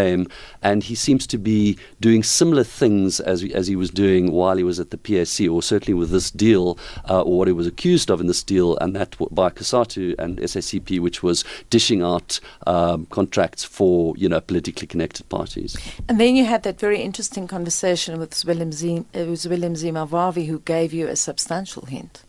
and 0.62 0.82
he 0.82 0.94
seems 0.94 1.26
to 1.28 1.38
be 1.38 1.78
doing 2.00 2.22
similar 2.22 2.64
things 2.64 3.20
as 3.20 3.44
as 3.52 3.66
he 3.66 3.76
was 3.76 3.90
doing 3.90 4.32
while 4.32 4.56
he 4.56 4.64
was 4.64 4.80
at 4.80 4.90
the 4.90 4.96
PSC, 4.96 5.50
or 5.50 5.62
certainly 5.62 5.94
with 5.94 6.10
this 6.10 6.30
deal, 6.30 6.78
uh, 7.08 7.22
or 7.22 7.38
what 7.38 7.48
he 7.48 7.52
was 7.52 7.66
accused 7.66 8.10
of 8.10 8.20
in 8.20 8.26
this 8.26 8.42
deal, 8.42 8.76
and 8.78 8.94
that 8.96 9.16
by 9.30 9.50
COSATU 9.50 10.14
and 10.18 10.38
SACP, 10.38 11.00
which 11.00 11.22
was 11.22 11.44
dishing 11.70 12.02
out 12.02 12.40
um, 12.66 13.06
contracts 13.06 13.64
for 13.64 14.14
you 14.16 14.28
know 14.28 14.40
politically 14.40 14.86
connected 14.86 15.28
parties. 15.28 15.76
And 16.08 16.20
then 16.20 16.36
you 16.36 16.44
had 16.44 16.62
that 16.64 16.78
very 16.78 17.00
interesting 17.00 17.46
conversation 17.48 18.18
with 18.18 18.44
Willem 18.44 18.70
it 19.12 19.28
was 19.28 19.46
Zwelinzima 19.46 20.08
Vavi 20.08 20.46
who 20.46 20.60
gave 20.60 20.92
you 20.92 21.08
a 21.08 21.16
substantial 21.16 21.86
hint. 21.86 22.22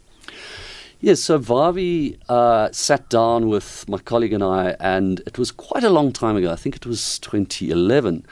Yes, 1.02 1.22
so 1.22 1.38
Vavi 1.38 2.18
uh, 2.30 2.72
sat 2.72 3.10
down 3.10 3.50
with 3.50 3.88
my 3.88 3.98
colleague 3.98 4.34
and 4.34 4.44
I, 4.44 4.76
and 4.80 5.20
it 5.28 5.38
was 5.38 5.52
quite 5.52 5.84
a 5.84 5.90
long 5.90 6.12
time 6.12 6.38
ago. 6.38 6.52
I 6.52 6.56
think 6.56 6.76
it 6.76 6.86
was 6.86 7.20
2011 7.20 8.26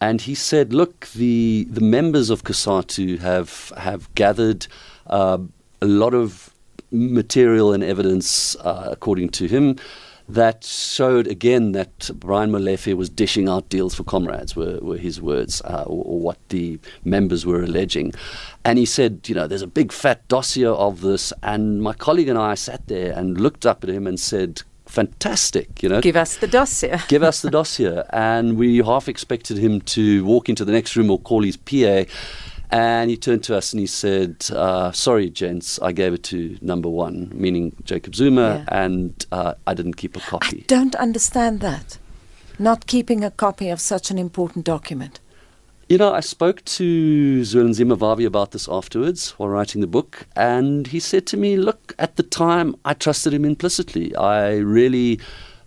and 0.00 0.20
he 0.20 0.34
said, 0.34 0.72
"Look, 0.72 1.08
the 1.14 1.66
the 1.70 1.80
members 1.80 2.30
of 2.30 2.44
COSATU 2.44 3.18
have 3.20 3.72
have 3.76 4.14
gathered 4.14 4.66
uh, 5.06 5.38
a 5.80 5.86
lot 5.86 6.14
of 6.14 6.52
material 6.90 7.72
and 7.72 7.82
evidence, 7.82 8.56
uh, 8.56 8.88
according 8.90 9.30
to 9.30 9.46
him." 9.46 9.76
That 10.28 10.64
showed 10.64 11.26
again 11.28 11.72
that 11.72 12.10
Brian 12.14 12.50
Molefe 12.50 12.94
was 12.94 13.08
dishing 13.08 13.48
out 13.48 13.68
deals 13.68 13.94
for 13.94 14.02
comrades, 14.02 14.56
were, 14.56 14.78
were 14.80 14.96
his 14.96 15.20
words, 15.20 15.62
uh, 15.62 15.84
or, 15.86 16.04
or 16.04 16.18
what 16.18 16.38
the 16.48 16.80
members 17.04 17.46
were 17.46 17.62
alleging. 17.62 18.12
And 18.64 18.78
he 18.78 18.86
said, 18.86 19.28
you 19.28 19.34
know, 19.34 19.46
there's 19.46 19.62
a 19.62 19.68
big 19.68 19.92
fat 19.92 20.26
dossier 20.26 20.66
of 20.66 21.00
this. 21.00 21.32
And 21.42 21.80
my 21.80 21.92
colleague 21.92 22.28
and 22.28 22.38
I 22.38 22.54
sat 22.54 22.88
there 22.88 23.12
and 23.12 23.40
looked 23.40 23.64
up 23.64 23.84
at 23.84 23.90
him 23.90 24.06
and 24.06 24.18
said, 24.18 24.62
fantastic, 24.86 25.82
you 25.82 25.88
know. 25.88 26.00
Give 26.00 26.16
us 26.16 26.36
the 26.36 26.46
dossier. 26.46 26.98
Give 27.08 27.22
us 27.22 27.42
the 27.42 27.50
dossier. 27.50 28.02
And 28.10 28.56
we 28.56 28.78
half 28.78 29.08
expected 29.08 29.58
him 29.58 29.80
to 29.82 30.24
walk 30.24 30.48
into 30.48 30.64
the 30.64 30.72
next 30.72 30.96
room 30.96 31.10
or 31.10 31.18
call 31.18 31.42
his 31.42 31.56
PA. 31.56 32.04
And 32.70 33.10
he 33.10 33.16
turned 33.16 33.44
to 33.44 33.56
us 33.56 33.72
and 33.72 33.80
he 33.80 33.86
said, 33.86 34.46
uh, 34.52 34.92
Sorry, 34.92 35.30
gents, 35.30 35.78
I 35.80 35.92
gave 35.92 36.12
it 36.12 36.22
to 36.24 36.58
number 36.60 36.88
one, 36.88 37.30
meaning 37.32 37.76
Jacob 37.84 38.14
Zuma, 38.14 38.64
yeah. 38.68 38.82
and 38.82 39.26
uh, 39.30 39.54
I 39.66 39.74
didn't 39.74 39.94
keep 39.94 40.16
a 40.16 40.20
copy. 40.20 40.60
I 40.60 40.64
don't 40.66 40.94
understand 40.96 41.60
that. 41.60 41.98
Not 42.58 42.86
keeping 42.86 43.22
a 43.22 43.30
copy 43.30 43.68
of 43.68 43.80
such 43.80 44.10
an 44.10 44.18
important 44.18 44.64
document. 44.64 45.20
You 45.88 45.98
know, 45.98 46.12
I 46.12 46.18
spoke 46.18 46.64
to 46.64 47.42
Zwelinzima 47.42 47.96
Vavi 47.96 48.26
about 48.26 48.50
this 48.50 48.68
afterwards 48.68 49.30
while 49.38 49.48
writing 49.48 49.80
the 49.80 49.86
book, 49.86 50.26
and 50.34 50.88
he 50.88 50.98
said 50.98 51.26
to 51.28 51.36
me, 51.36 51.56
Look, 51.56 51.94
at 51.96 52.16
the 52.16 52.24
time, 52.24 52.74
I 52.84 52.94
trusted 52.94 53.32
him 53.32 53.44
implicitly. 53.44 54.12
I 54.16 54.56
really 54.56 55.20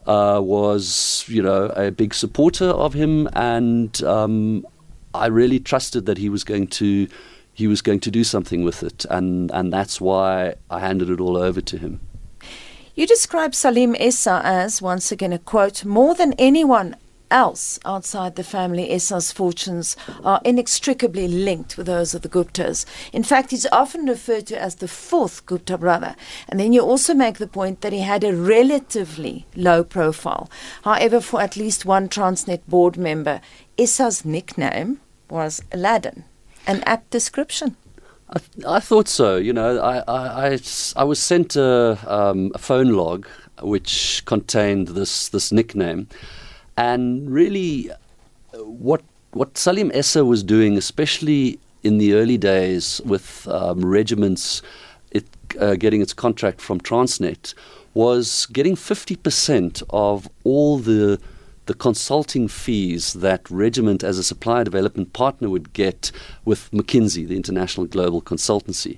uh, 0.05 0.41
was, 0.43 1.23
you 1.29 1.41
know, 1.41 1.67
a 1.67 1.91
big 1.91 2.13
supporter 2.13 2.65
of 2.65 2.93
him, 2.93 3.29
and 3.31 4.03
um, 4.03 4.65
I 5.13 5.27
really 5.27 5.59
trusted 5.59 6.05
that 6.05 6.17
he 6.17 6.29
was 6.29 6.43
going 6.43 6.67
to. 6.67 7.07
He 7.53 7.67
was 7.67 7.81
going 7.81 7.99
to 8.01 8.11
do 8.11 8.23
something 8.23 8.63
with 8.63 8.83
it, 8.83 9.05
and, 9.09 9.51
and 9.51 9.73
that's 9.73 9.99
why 9.99 10.55
I 10.69 10.79
handed 10.79 11.09
it 11.09 11.19
all 11.19 11.35
over 11.35 11.59
to 11.59 11.77
him. 11.77 11.99
You 12.95 13.05
describe 13.05 13.53
Salim 13.53 13.97
Essa 13.99 14.41
as, 14.45 14.81
once 14.81 15.11
again, 15.11 15.33
a 15.33 15.39
quote, 15.39 15.83
more 15.83 16.15
than 16.15 16.33
anyone 16.33 16.95
else 17.31 17.79
outside 17.85 18.35
the 18.35 18.43
family, 18.43 18.91
Essa's 18.91 19.31
fortunes 19.31 19.95
are 20.23 20.41
inextricably 20.43 21.27
linked 21.27 21.77
with 21.77 21.87
those 21.87 22.13
of 22.13 22.21
the 22.21 22.29
Guptas. 22.29 22.85
In 23.13 23.23
fact, 23.23 23.51
he's 23.51 23.65
often 23.71 24.05
referred 24.05 24.47
to 24.47 24.61
as 24.61 24.75
the 24.75 24.87
fourth 24.87 25.45
Gupta 25.45 25.77
brother. 25.77 26.15
And 26.47 26.59
then 26.59 26.73
you 26.73 26.81
also 26.81 27.13
make 27.13 27.37
the 27.37 27.47
point 27.47 27.81
that 27.81 27.93
he 27.93 28.01
had 28.01 28.23
a 28.23 28.35
relatively 28.35 29.45
low 29.55 29.83
profile. 29.83 30.49
However, 30.83 31.21
for 31.21 31.41
at 31.41 31.57
least 31.57 31.85
one 31.85 32.09
Transnet 32.09 32.61
board 32.67 32.97
member, 32.97 33.41
Essa's 33.77 34.25
nickname 34.25 34.99
was 35.29 35.61
Aladdin. 35.71 36.25
An 36.67 36.83
apt 36.83 37.09
description. 37.09 37.75
I, 38.29 38.39
th- 38.39 38.65
I 38.67 38.79
thought 38.79 39.07
so. 39.07 39.37
You 39.37 39.53
know, 39.53 39.79
I, 39.79 39.99
I, 40.07 40.47
I, 40.47 40.59
I 40.95 41.03
was 41.03 41.19
sent 41.19 41.55
a, 41.55 41.97
um, 42.07 42.51
a, 42.53 42.59
phone 42.59 42.89
log 42.93 43.27
which 43.61 44.23
contained 44.25 44.89
this, 44.89 45.29
this 45.29 45.51
nickname. 45.51 46.07
And 46.79 47.29
really, 47.29 47.91
what, 48.53 49.01
what 49.31 49.57
Salim 49.57 49.91
Essa 49.93 50.23
was 50.23 50.43
doing, 50.43 50.77
especially 50.77 51.59
in 51.83 51.97
the 51.97 52.13
early 52.13 52.37
days 52.37 53.01
with 53.03 53.45
um, 53.49 53.85
regiments 53.85 54.61
it, 55.11 55.25
uh, 55.59 55.75
getting 55.75 56.01
its 56.01 56.13
contract 56.13 56.61
from 56.61 56.79
Transnet, 56.79 57.53
was 57.93 58.45
getting 58.45 58.75
50% 58.75 59.83
of 59.89 60.29
all 60.45 60.77
the 60.77 61.19
the 61.65 61.73
consulting 61.75 62.47
fees 62.47 63.13
that 63.13 63.47
Regiment 63.51 64.03
as 64.03 64.17
a 64.17 64.23
supplier 64.23 64.63
development 64.63 65.13
partner 65.13 65.51
would 65.51 65.71
get 65.73 66.11
with 66.43 66.71
McKinsey, 66.71 67.27
the 67.27 67.35
international 67.35 67.85
global 67.85 68.23
consultancy. 68.23 68.97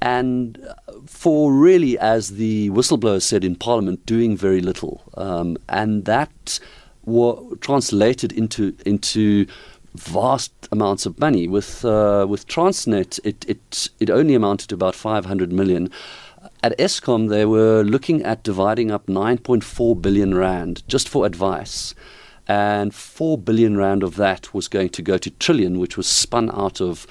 And 0.00 0.72
for 1.06 1.52
really, 1.52 1.98
as 1.98 2.36
the 2.36 2.70
whistleblower 2.70 3.20
said 3.20 3.42
in 3.42 3.56
Parliament, 3.56 4.06
doing 4.06 4.36
very 4.36 4.60
little. 4.60 5.02
Um, 5.14 5.58
and 5.68 6.04
that 6.04 6.60
was 7.06 7.56
translated 7.60 8.32
into, 8.32 8.76
into 8.84 9.46
vast 9.94 10.52
amounts 10.70 11.06
of 11.06 11.18
money. 11.18 11.48
With, 11.48 11.84
uh, 11.84 12.26
with 12.28 12.46
Transnet, 12.46 13.18
it, 13.24 13.44
it, 13.48 13.88
it 13.98 14.10
only 14.10 14.34
amounted 14.34 14.68
to 14.70 14.74
about 14.74 14.94
500 14.94 15.52
million. 15.52 15.90
At 16.62 16.76
Eskom, 16.78 17.28
they 17.28 17.46
were 17.46 17.82
looking 17.82 18.22
at 18.22 18.42
dividing 18.42 18.90
up 18.90 19.06
9.4 19.06 20.02
billion 20.02 20.34
rand 20.34 20.82
just 20.88 21.08
for 21.08 21.24
advice. 21.24 21.94
And 22.48 22.94
4 22.94 23.38
billion 23.38 23.76
rand 23.76 24.02
of 24.02 24.16
that 24.16 24.54
was 24.54 24.68
going 24.68 24.90
to 24.90 25.02
go 25.02 25.18
to 25.18 25.30
Trillian, 25.30 25.78
which 25.78 25.96
was 25.96 26.06
spun 26.06 26.50
out 26.50 26.80
of 26.80 27.06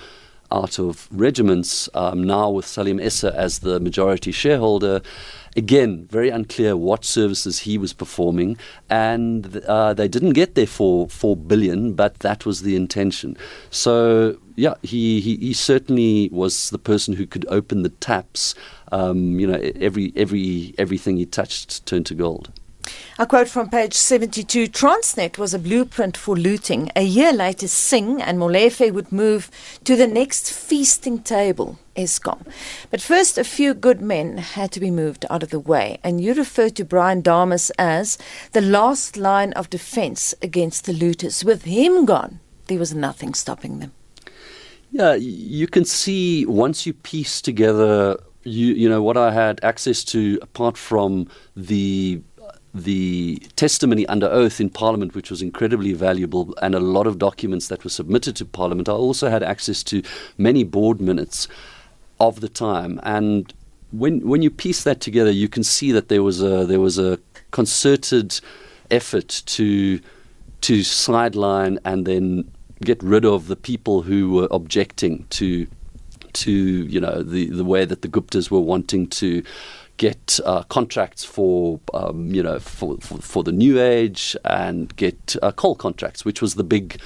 out 0.52 0.80
of 0.80 1.08
regiments, 1.12 1.90
um, 1.94 2.24
now 2.24 2.50
with 2.50 2.66
Salim 2.66 3.00
Essa 3.00 3.34
as 3.36 3.60
the 3.60 3.80
majority 3.80 4.32
shareholder. 4.32 5.02
Again, 5.58 6.06
very 6.12 6.30
unclear 6.30 6.76
what 6.76 7.06
services 7.06 7.60
he 7.60 7.78
was 7.78 7.94
performing, 7.94 8.58
and 8.90 9.58
uh, 9.68 9.94
they 9.94 10.10
didn't 10.10 10.34
get 10.34 10.56
there 10.56 10.68
for 10.68 11.08
four 11.08 11.38
billion, 11.38 11.94
but 11.94 12.20
that 12.20 12.46
was 12.46 12.62
the 12.62 12.76
intention. 12.76 13.38
So, 13.70 14.38
yeah, 14.56 14.74
he, 14.82 15.22
he, 15.22 15.38
he 15.38 15.54
certainly 15.54 16.30
was 16.34 16.72
the 16.72 16.78
person 16.78 17.16
who 17.16 17.26
could 17.26 17.46
open 17.48 17.84
the 17.84 17.90
taps 17.90 18.54
um, 18.92 19.40
you 19.40 19.48
know, 19.48 19.60
every, 19.80 20.14
every, 20.16 20.74
everything 20.78 21.18
he 21.18 21.26
touched 21.26 21.86
turned 21.86 22.06
to 22.08 22.16
gold. 22.16 22.52
A 23.18 23.26
quote 23.26 23.48
from 23.48 23.70
page 23.70 23.94
72 23.94 24.68
Transnet 24.68 25.38
was 25.38 25.54
a 25.54 25.60
blueprint 25.60 26.18
for 26.18 26.36
looting. 26.36 26.92
A 26.96 27.04
year 27.04 27.32
later, 27.32 27.68
Singh 27.68 28.22
and 28.22 28.38
Molefe 28.38 28.92
would 28.92 29.12
move 29.12 29.50
to 29.86 29.96
the 29.96 30.06
next 30.06 30.52
feasting 30.52 31.20
table, 31.20 31.80
Eskom. 31.96 32.46
But 32.92 33.02
first, 33.02 33.38
a 33.38 33.46
few 33.46 33.74
good 33.74 34.02
men 34.02 34.38
had 34.38 34.74
to 34.74 34.82
be 34.82 34.92
moved 34.92 35.26
out 35.30 35.44
of 35.44 35.50
the 35.50 35.62
way. 35.62 35.98
And 36.04 36.20
you 36.20 36.34
refer 36.34 36.70
to 36.70 36.84
Brian 36.84 37.22
Dames 37.22 37.72
as 37.80 38.18
the 38.52 38.62
last 38.62 39.16
line 39.16 39.54
of 39.54 39.70
defense 39.70 40.36
against 40.42 40.86
the 40.86 40.94
looters. 40.94 41.46
With 41.46 41.64
him 41.64 42.06
gone, 42.06 42.42
there 42.68 42.80
was 42.80 42.94
nothing 42.94 43.34
stopping 43.34 43.80
them. 43.80 43.94
Yeah, 44.92 45.14
you 45.14 45.68
can 45.68 45.86
see 45.86 46.46
once 46.46 46.86
you 46.86 46.94
piece 46.94 47.42
together 47.42 48.18
you 48.46 48.74
you 48.74 48.88
know 48.88 49.02
what 49.02 49.18
I 49.18 49.32
had 49.32 49.60
access 49.64 50.04
to 50.06 50.40
apart 50.42 50.78
from 50.78 51.28
the 51.56 52.22
the 52.76 53.42
testimony 53.56 54.06
under 54.08 54.28
oath 54.28 54.60
in 54.60 54.70
Parliament, 54.70 55.16
which 55.16 55.32
was 55.32 55.42
incredibly 55.42 55.94
valuable, 55.94 56.54
and 56.62 56.76
a 56.76 56.80
lot 56.80 57.08
of 57.08 57.18
documents 57.18 57.70
that 57.70 57.84
were 57.84 57.90
submitted 57.90 58.36
to 58.36 58.46
Parliament. 58.46 58.90
I 58.90 58.94
also 58.94 59.30
had 59.30 59.44
access 59.44 59.82
to 59.86 60.04
many 60.38 60.64
board 60.64 61.00
minutes 61.00 61.48
of 62.20 62.42
the 62.42 62.50
time, 62.50 63.00
and 63.04 63.54
when 63.92 64.28
when 64.28 64.42
you 64.42 64.50
piece 64.50 64.84
that 64.84 65.00
together, 65.00 65.32
you 65.32 65.48
can 65.48 65.64
see 65.64 65.92
that 65.94 66.10
there 66.10 66.24
was 66.24 66.42
a 66.42 66.66
there 66.66 66.82
was 66.82 67.00
a 67.00 67.18
concerted 67.52 68.40
effort 68.92 69.42
to 69.46 70.00
to 70.62 70.84
sideline 70.84 71.80
and 71.86 72.06
then 72.06 72.52
get 72.84 73.02
rid 73.02 73.24
of 73.24 73.48
the 73.48 73.56
people 73.56 74.02
who 74.02 74.32
were 74.32 74.48
objecting 74.52 75.26
to 75.30 75.68
to 76.36 76.52
you 76.52 77.00
know 77.00 77.24
the 77.24 77.50
the 77.50 77.66
way 77.66 77.86
that 77.86 78.02
the 78.02 78.08
Guptas 78.08 78.52
were 78.52 78.60
wanting 78.60 79.08
to 79.08 79.44
get 79.98 80.40
uh, 80.46 80.64
contracts 80.64 81.24
for 81.24 81.80
um, 81.94 82.34
you 82.34 82.44
know 82.44 82.60
for, 82.60 82.98
for, 82.98 83.18
for 83.20 83.44
the 83.44 83.52
new 83.52 83.82
age 83.82 84.36
and 84.44 84.96
get 84.96 85.36
uh, 85.42 85.52
coal 85.52 85.76
contracts, 85.76 86.26
which 86.26 86.42
was 86.42 86.56
the 86.56 86.64
big 86.64 87.00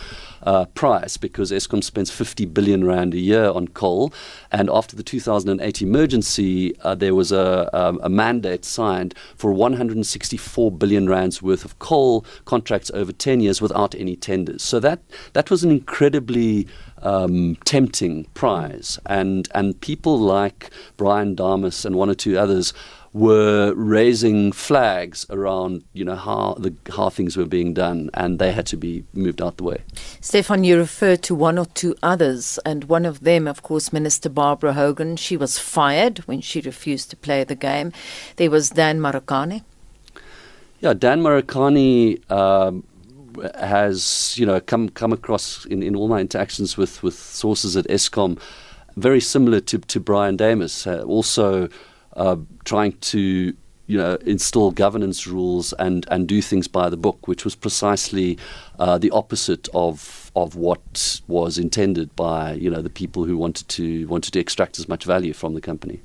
uh, 0.43 0.65
price 0.65 1.17
because 1.17 1.51
Eskom 1.51 1.83
spends 1.83 2.09
50 2.09 2.45
billion 2.45 2.85
rand 2.85 3.13
a 3.13 3.19
year 3.19 3.49
on 3.49 3.67
coal, 3.67 4.13
and 4.51 4.69
after 4.69 4.95
the 4.95 5.03
2008 5.03 5.81
emergency, 5.81 6.75
uh, 6.81 6.95
there 6.95 7.13
was 7.13 7.31
a, 7.31 7.69
a, 7.73 7.95
a, 8.03 8.09
mandate 8.09 8.65
signed 8.65 9.13
for 9.35 9.51
164 9.51 10.71
billion 10.71 11.09
rands 11.09 11.41
worth 11.41 11.65
of 11.65 11.77
coal 11.79 12.25
contracts 12.45 12.89
over 12.93 13.11
10 13.11 13.41
years 13.41 13.61
without 13.61 13.93
any 13.95 14.15
tenders. 14.15 14.63
So 14.63 14.79
that 14.79 14.99
that 15.33 15.51
was 15.51 15.63
an 15.63 15.71
incredibly 15.71 16.67
um, 17.01 17.57
tempting 17.65 18.25
prize, 18.33 18.99
and 19.05 19.47
and 19.53 19.79
people 19.81 20.19
like 20.19 20.71
Brian 20.97 21.35
Dames 21.35 21.85
and 21.85 21.95
one 21.95 22.09
or 22.09 22.15
two 22.15 22.37
others 22.37 22.73
were 23.13 23.73
raising 23.75 24.51
flags 24.51 25.25
around 25.31 25.83
you 25.93 26.05
know 26.05 26.15
how 26.15 26.55
the 26.59 26.73
how 26.95 27.09
things 27.09 27.35
were 27.35 27.45
being 27.45 27.73
done 27.73 28.09
and 28.13 28.37
they 28.37 28.51
had 28.51 28.67
to 28.67 28.77
be 28.77 29.03
moved 29.13 29.41
out 29.41 29.57
the 29.57 29.63
way. 29.63 29.81
Stephan, 30.21 30.63
you 30.63 30.77
referred 30.77 31.23
to 31.23 31.33
one 31.33 31.57
or 31.57 31.65
two 31.65 31.95
others 32.03 32.59
and 32.65 32.83
one 32.85 33.05
of 33.05 33.21
them 33.21 33.47
of 33.47 33.63
course 33.63 33.91
Minister 33.91 34.29
Barbara 34.29 34.73
Hogan. 34.73 35.15
She 35.15 35.35
was 35.35 35.57
fired 35.57 36.19
when 36.19 36.41
she 36.41 36.61
refused 36.61 37.09
to 37.09 37.15
play 37.15 37.43
the 37.43 37.55
game. 37.55 37.91
There 38.35 38.51
was 38.51 38.69
Dan 38.69 38.99
Marokane. 38.99 39.63
Yeah, 40.81 40.93
Dan 40.93 41.21
Marokane 41.21 42.31
um, 42.31 42.83
has 43.55 44.35
you 44.37 44.45
know 44.45 44.59
come 44.59 44.89
come 44.89 45.13
across 45.13 45.65
in, 45.65 45.83
in 45.83 45.95
all 45.95 46.07
my 46.07 46.19
interactions 46.19 46.77
with, 46.77 47.01
with 47.03 47.15
sources 47.15 47.75
at 47.77 47.85
Eskom 47.87 48.39
very 48.99 49.21
similar 49.21 49.59
to, 49.61 49.79
to 49.79 49.99
Brian 49.99 50.35
Dames, 50.35 50.85
uh, 50.85 51.01
also 51.03 51.69
uh, 52.15 52.35
trying 52.65 52.93
to 52.93 53.53
you 53.87 53.97
know 53.97 54.15
install 54.25 54.69
governance 54.69 55.25
rules 55.25 55.73
and 55.73 56.05
and 56.11 56.27
do 56.27 56.41
things 56.41 56.67
by 56.67 56.89
the 56.89 56.97
book, 56.97 57.27
which 57.27 57.43
was 57.43 57.55
precisely 57.55 58.37
uh, 58.77 58.97
the 58.97 59.09
opposite 59.11 59.67
of 59.73 60.31
of 60.35 60.55
what 60.55 61.21
was 61.27 61.57
intended 61.57 62.15
by 62.15 62.53
you 62.53 62.69
know 62.69 62.81
the 62.81 62.89
people 62.89 63.23
who 63.23 63.37
wanted 63.37 63.67
to 63.69 64.07
wanted 64.07 64.33
to 64.33 64.39
extract 64.39 64.77
as 64.79 64.87
much 64.87 65.05
value 65.05 65.33
from 65.33 65.53
the 65.53 65.61
company. 65.61 66.01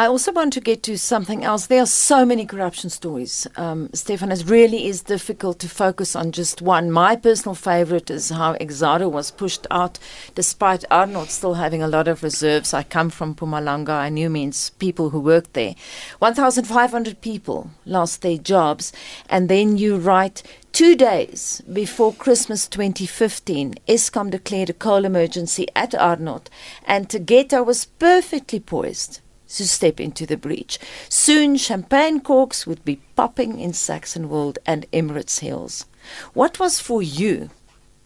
I 0.00 0.06
also 0.06 0.32
want 0.32 0.54
to 0.54 0.62
get 0.62 0.82
to 0.84 0.96
something 0.96 1.44
else. 1.44 1.66
There 1.66 1.82
are 1.82 1.84
so 1.84 2.24
many 2.24 2.46
corruption 2.46 2.88
stories, 2.88 3.46
um, 3.56 3.90
Stephan. 3.92 4.32
It 4.32 4.48
really 4.48 4.86
is 4.86 5.02
difficult 5.02 5.58
to 5.58 5.68
focus 5.68 6.16
on 6.16 6.32
just 6.32 6.62
one. 6.62 6.90
My 6.90 7.16
personal 7.16 7.54
favorite 7.54 8.08
is 8.08 8.30
how 8.30 8.54
Exxaro 8.54 9.12
was 9.12 9.30
pushed 9.30 9.66
out, 9.70 9.98
despite 10.34 10.88
Arnot 10.90 11.28
still 11.28 11.52
having 11.52 11.82
a 11.82 11.86
lot 11.86 12.08
of 12.08 12.22
reserves. 12.22 12.72
I 12.72 12.82
come 12.82 13.10
from 13.10 13.34
Mpumalanga. 13.34 13.90
I 13.90 14.08
knew 14.08 14.30
means 14.30 14.70
people 14.70 15.10
who 15.10 15.20
worked 15.20 15.52
there. 15.52 15.74
1,500 16.18 17.20
people 17.20 17.70
lost 17.84 18.22
their 18.22 18.38
jobs. 18.38 18.94
And 19.28 19.50
then 19.50 19.76
you 19.76 19.98
write 19.98 20.42
Two 20.72 20.96
days 20.96 21.60
before 21.70 22.14
Christmas 22.14 22.66
2015, 22.68 23.74
Eskom 23.86 24.30
declared 24.30 24.70
a 24.70 24.72
coal 24.72 25.04
emergency 25.04 25.66
at 25.76 25.90
Arnot, 25.90 26.46
and 26.86 27.08
Tegeta 27.08 27.66
was 27.66 27.84
perfectly 27.84 28.60
poised 28.60 29.20
to 29.56 29.66
step 29.66 30.00
into 30.00 30.26
the 30.26 30.36
breach. 30.36 30.78
Soon, 31.08 31.56
champagne 31.56 32.20
corks 32.20 32.66
would 32.66 32.84
be 32.84 33.00
popping 33.16 33.58
in 33.58 33.72
Saxonwold 33.72 34.58
and 34.66 34.90
Emirates 34.92 35.40
Hills. 35.40 35.86
What 36.34 36.58
was 36.58 36.80
for 36.80 37.02
you 37.02 37.50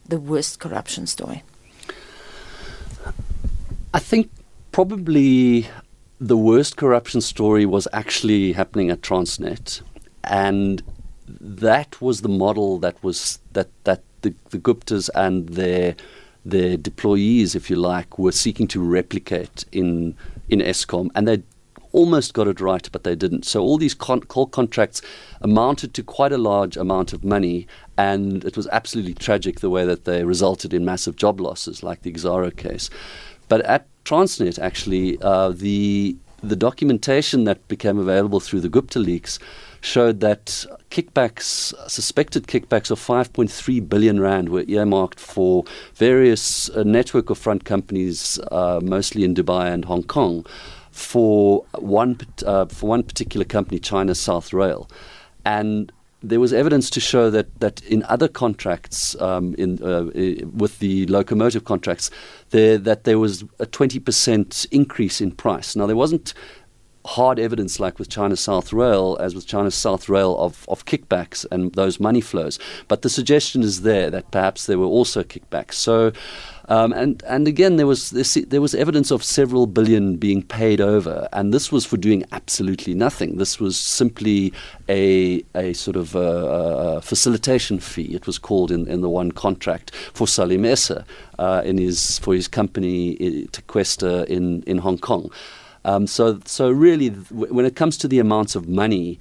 the 0.08 0.18
worst 0.18 0.58
corruption 0.58 1.06
story? 1.06 1.42
I 3.92 3.98
think 3.98 4.30
probably 4.72 5.68
the 6.20 6.36
worst 6.36 6.76
corruption 6.76 7.20
story 7.20 7.66
was 7.66 7.86
actually 7.92 8.52
happening 8.52 8.90
at 8.90 9.02
Transnet, 9.02 9.82
and 10.24 10.82
that 11.40 12.00
was 12.00 12.22
the 12.22 12.28
model 12.28 12.78
that 12.78 13.02
was 13.02 13.38
that 13.52 13.68
that 13.84 14.02
the, 14.22 14.34
the 14.50 14.58
Guptas 14.58 15.10
and 15.14 15.48
their 15.50 15.94
their 16.44 16.76
deployees, 16.76 17.54
if 17.54 17.70
you 17.70 17.76
like, 17.76 18.18
were 18.18 18.32
seeking 18.32 18.66
to 18.68 18.80
replicate 18.80 19.64
in 19.72 20.16
in 20.48 20.60
Eskom, 20.60 21.10
and 21.14 21.26
they 21.26 21.42
almost 21.92 22.34
got 22.34 22.48
it 22.48 22.60
right, 22.60 22.88
but 22.92 23.04
they 23.04 23.14
didn't. 23.14 23.44
So 23.44 23.62
all 23.62 23.78
these 23.78 23.94
con- 23.94 24.22
contracts 24.22 25.00
amounted 25.40 25.94
to 25.94 26.02
quite 26.02 26.32
a 26.32 26.38
large 26.38 26.76
amount 26.76 27.12
of 27.12 27.24
money, 27.24 27.66
and 27.96 28.44
it 28.44 28.56
was 28.56 28.66
absolutely 28.68 29.14
tragic 29.14 29.60
the 29.60 29.70
way 29.70 29.86
that 29.86 30.04
they 30.04 30.24
resulted 30.24 30.74
in 30.74 30.84
massive 30.84 31.16
job 31.16 31.40
losses, 31.40 31.82
like 31.82 32.02
the 32.02 32.12
Exxaro 32.12 32.54
case. 32.54 32.90
But 33.48 33.60
at 33.62 33.86
Transnet, 34.04 34.58
actually, 34.58 35.18
uh, 35.22 35.50
the 35.50 36.16
the 36.42 36.56
documentation 36.56 37.44
that 37.44 37.66
became 37.68 37.98
available 37.98 38.38
through 38.38 38.60
the 38.60 38.68
Gupta 38.68 38.98
leaks 38.98 39.38
showed 39.84 40.20
that 40.20 40.64
kickbacks, 40.90 41.74
suspected 41.90 42.46
kickbacks 42.46 42.90
of 42.90 42.98
5.3 42.98 43.88
billion 43.88 44.18
rand 44.18 44.48
were 44.48 44.64
earmarked 44.66 45.20
for 45.20 45.64
various 45.94 46.70
uh, 46.70 46.82
network 46.84 47.28
of 47.30 47.38
front 47.38 47.64
companies, 47.64 48.40
uh, 48.50 48.80
mostly 48.82 49.24
in 49.24 49.34
Dubai 49.34 49.72
and 49.72 49.84
Hong 49.84 50.02
Kong, 50.02 50.46
for 50.90 51.64
one 51.78 52.18
uh, 52.46 52.66
for 52.66 52.88
one 52.88 53.02
particular 53.02 53.44
company, 53.44 53.78
China 53.78 54.14
South 54.14 54.52
Rail, 54.52 54.88
and 55.44 55.92
there 56.22 56.40
was 56.40 56.54
evidence 56.54 56.88
to 56.88 57.00
show 57.00 57.28
that, 57.30 57.60
that 57.60 57.82
in 57.82 58.02
other 58.04 58.28
contracts, 58.28 59.14
um, 59.20 59.54
in, 59.58 59.82
uh, 59.82 60.04
with 60.54 60.78
the 60.78 61.06
locomotive 61.06 61.64
contracts, 61.64 62.10
there, 62.48 62.78
that 62.78 63.04
there 63.04 63.18
was 63.18 63.42
a 63.58 63.66
20% 63.66 64.66
increase 64.70 65.20
in 65.20 65.30
price. 65.32 65.76
Now, 65.76 65.86
there 65.86 65.96
wasn't 65.96 66.32
hard 67.04 67.38
evidence 67.38 67.78
like 67.78 67.98
with 67.98 68.08
China 68.08 68.36
South 68.36 68.72
Rail, 68.72 69.16
as 69.20 69.34
with 69.34 69.46
China 69.46 69.70
South 69.70 70.08
Rail, 70.08 70.36
of, 70.38 70.64
of 70.68 70.86
kickbacks 70.86 71.44
and 71.50 71.72
those 71.74 72.00
money 72.00 72.20
flows. 72.20 72.58
But 72.88 73.02
the 73.02 73.10
suggestion 73.10 73.62
is 73.62 73.82
there 73.82 74.10
that 74.10 74.30
perhaps 74.30 74.66
there 74.66 74.78
were 74.78 74.86
also 74.86 75.22
kickbacks. 75.22 75.74
So, 75.74 76.12
um, 76.68 76.94
and 76.94 77.22
and 77.24 77.46
again, 77.46 77.76
there 77.76 77.86
was 77.86 78.10
this, 78.10 78.38
there 78.48 78.62
was 78.62 78.74
evidence 78.74 79.10
of 79.10 79.22
several 79.22 79.66
billion 79.66 80.16
being 80.16 80.42
paid 80.42 80.80
over, 80.80 81.28
and 81.32 81.52
this 81.52 81.70
was 81.70 81.84
for 81.84 81.98
doing 81.98 82.24
absolutely 82.32 82.94
nothing. 82.94 83.36
This 83.36 83.60
was 83.60 83.76
simply 83.76 84.52
a 84.88 85.44
a 85.54 85.74
sort 85.74 85.96
of 85.96 86.14
a, 86.14 86.18
a 86.18 87.02
facilitation 87.02 87.80
fee. 87.80 88.14
It 88.14 88.26
was 88.26 88.38
called 88.38 88.70
in, 88.70 88.86
in 88.88 89.02
the 89.02 89.10
one 89.10 89.30
contract 89.30 89.94
for 90.14 90.26
Salim 90.26 90.64
Essa 90.64 91.04
uh, 91.38 91.60
in 91.66 91.76
his 91.76 92.18
for 92.20 92.34
his 92.34 92.48
company 92.48 93.16
Tequesta 93.52 94.24
in 94.24 94.62
in 94.62 94.78
Hong 94.78 94.98
Kong. 94.98 95.30
Um, 95.84 96.06
so, 96.06 96.40
so 96.44 96.70
really, 96.70 97.08
when 97.08 97.66
it 97.66 97.76
comes 97.76 97.96
to 97.98 98.08
the 98.08 98.18
amounts 98.18 98.54
of 98.54 98.68
money 98.68 99.18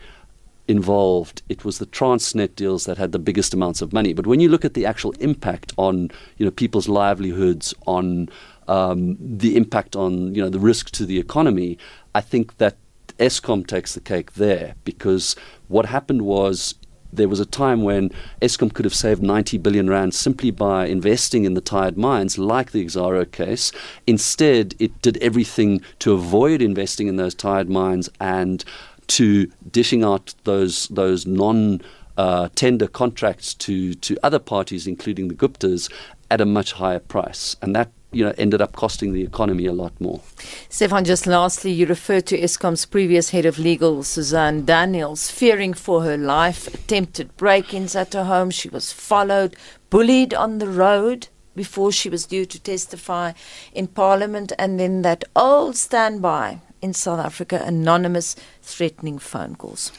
involved, 0.67 1.41
it 1.49 1.65
was 1.65 1.77
the 1.77 1.85
Transnet 1.85 2.55
deals 2.55 2.85
that 2.85 2.97
had 2.97 3.11
the 3.11 3.19
biggest 3.19 3.53
amounts 3.53 3.81
of 3.81 3.91
money. 3.91 4.13
But 4.13 4.27
when 4.27 4.39
you 4.39 4.49
look 4.49 4.63
at 4.63 4.73
the 4.73 4.85
actual 4.85 5.11
impact 5.13 5.73
on 5.77 6.09
you 6.37 6.45
know 6.45 6.51
people's 6.51 6.87
livelihoods, 6.87 7.73
on 7.85 8.29
um, 8.67 9.17
the 9.19 9.57
impact 9.57 9.95
on 9.95 10.33
you 10.33 10.41
know 10.41 10.49
the 10.49 10.59
risk 10.59 10.91
to 10.91 11.05
the 11.05 11.19
economy, 11.19 11.77
I 12.15 12.21
think 12.21 12.57
that 12.57 12.77
Eskom 13.19 13.67
takes 13.67 13.93
the 13.93 14.01
cake 14.01 14.33
there 14.33 14.75
because 14.83 15.35
what 15.67 15.85
happened 15.85 16.23
was 16.23 16.75
there 17.15 17.29
was 17.29 17.39
a 17.39 17.45
time 17.45 17.83
when 17.83 18.11
Eskom 18.41 18.73
could 18.73 18.85
have 18.85 18.93
saved 18.93 19.21
90 19.21 19.57
billion 19.59 19.89
rand 19.89 20.13
simply 20.13 20.51
by 20.51 20.85
investing 20.85 21.45
in 21.45 21.53
the 21.53 21.61
tied 21.61 21.97
mines, 21.97 22.37
like 22.37 22.71
the 22.71 22.83
Exxaro 22.83 23.29
case. 23.29 23.71
Instead, 24.07 24.75
it 24.79 25.01
did 25.01 25.17
everything 25.17 25.81
to 25.99 26.13
avoid 26.13 26.61
investing 26.61 27.07
in 27.07 27.15
those 27.15 27.35
tied 27.35 27.69
mines 27.69 28.09
and 28.19 28.63
to 29.07 29.51
dishing 29.69 30.03
out 30.03 30.33
those 30.43 30.87
those 30.87 31.25
non 31.25 31.81
uh, 32.17 32.49
tender 32.55 32.87
contracts 32.87 33.53
to 33.53 33.93
to 33.95 34.17
other 34.23 34.39
parties, 34.39 34.87
including 34.87 35.27
the 35.27 35.35
Guptas, 35.35 35.91
at 36.31 36.41
a 36.41 36.45
much 36.45 36.73
higher 36.73 36.99
price, 36.99 37.55
and 37.61 37.75
that 37.75 37.91
you 38.13 38.23
know, 38.25 38.33
ended 38.37 38.61
up 38.61 38.75
costing 38.75 39.13
the 39.13 39.23
economy 39.23 39.65
a 39.65 39.73
lot 39.73 39.99
more. 39.99 40.21
Stephan, 40.69 41.05
just 41.05 41.27
lastly, 41.27 41.71
you 41.71 41.85
referred 41.85 42.25
to 42.27 42.39
Eskom's 42.39 42.85
previous 42.85 43.31
head 43.31 43.45
of 43.45 43.59
legal, 43.59 44.03
Suzanne 44.03 44.65
Daniels, 44.65 45.29
fearing 45.29 45.73
for 45.73 46.03
her 46.03 46.17
life, 46.17 46.73
attempted 46.73 47.35
break 47.37 47.73
ins 47.73 47.95
at 47.95 48.13
her 48.13 48.25
home. 48.25 48.51
She 48.51 48.69
was 48.69 48.91
followed, 48.91 49.55
bullied 49.89 50.33
on 50.33 50.59
the 50.59 50.69
road 50.69 51.27
before 51.55 51.91
she 51.91 52.09
was 52.09 52.25
due 52.25 52.45
to 52.45 52.59
testify 52.59 53.33
in 53.73 53.87
Parliament, 53.87 54.51
and 54.57 54.79
then 54.79 55.01
that 55.03 55.23
old 55.35 55.75
standby 55.75 56.59
in 56.81 56.93
South 56.93 57.19
Africa, 57.19 57.61
anonymous 57.63 58.35
threatening 58.61 59.19
phone 59.19 59.55
calls. 59.55 59.91